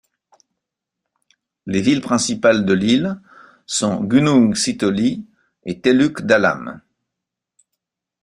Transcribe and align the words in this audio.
Les 1.67 1.79
villes 1.79 2.01
principales 2.01 2.65
de 2.65 2.73
l'île 2.73 3.21
sont 3.67 4.03
Gunung 4.03 4.55
Sitoli 4.55 5.27
et 5.63 5.79
Teluk 5.79 6.23
Dalam. 6.23 6.81